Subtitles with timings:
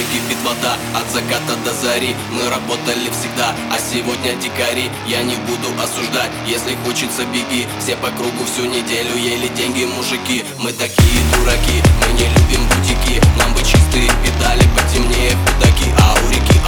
[0.00, 5.68] кипит вода От заката до зари Мы работали всегда, а сегодня дикари Я не буду
[5.82, 10.44] осуждать, если хочется беги Все по кругу всю неделю ели деньги мужики.
[10.58, 13.20] Мы такие дураки, мы не любим бутики.
[13.36, 16.12] Нам бы чистые педали, потемнее худаки А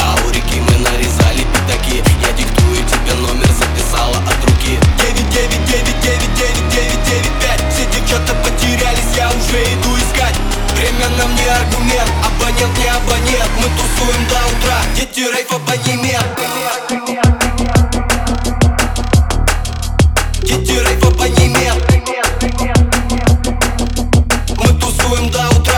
[0.05, 2.03] а у реки мы нарезали пятаки.
[2.21, 4.79] Я диктую тебе номер, записала от руки.
[5.01, 10.37] 9, 9, 9, 9, 9, 9, 9, 5 Все девчата потерялись, я уже иду искать.
[10.77, 12.11] Время нам не аргумент,
[12.55, 13.51] абонент не абонент.
[13.57, 16.27] Мы тусуем до утра, дети рейф абонемент
[20.43, 21.85] Дети рейф абонемент
[24.59, 25.74] Мы тусуем до утра,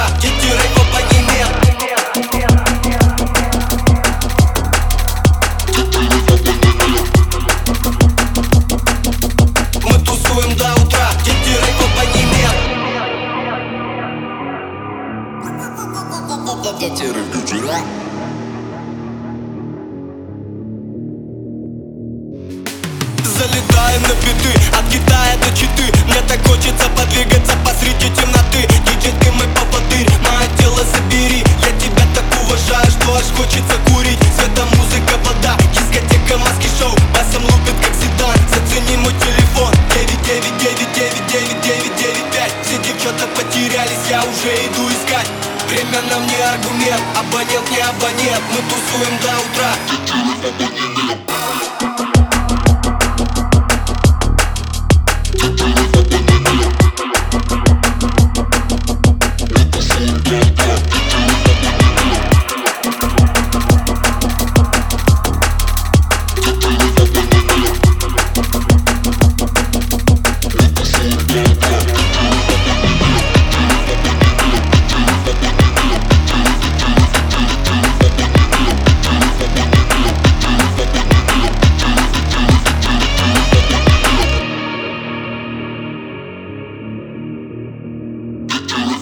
[23.23, 25.85] Залетаем на биты, от Китая до Читы.
[26.07, 28.67] Мне так хочется подвигаться посреди темноты.
[28.85, 31.45] Диджей ты мой поводырь, мое тело забери.
[31.63, 33.76] Я тебя так уважаю, что аж хочется
[45.97, 49.73] Время нам не аргумент, абонент не абонент Мы тусуем до утра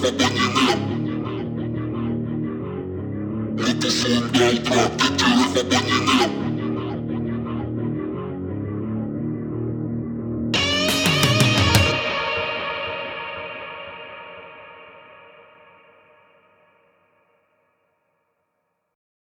[0.07, 0.21] Это
[3.91, 6.24] сон до утра, ты телефон не